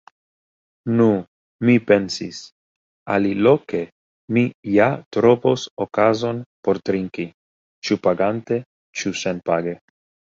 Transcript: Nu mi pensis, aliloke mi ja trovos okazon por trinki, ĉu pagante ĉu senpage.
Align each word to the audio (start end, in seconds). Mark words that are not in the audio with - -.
Nu 0.99 1.07
mi 1.67 1.75
pensis, 1.89 2.39
aliloke 3.17 3.81
mi 4.37 4.45
ja 4.77 4.87
trovos 5.17 5.67
okazon 5.87 6.43
por 6.67 6.83
trinki, 6.91 7.31
ĉu 7.89 8.03
pagante 8.09 8.63
ĉu 9.03 9.17
senpage. 9.27 9.77